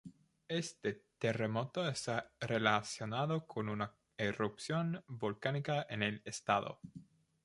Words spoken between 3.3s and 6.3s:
con una erupción volcánica en el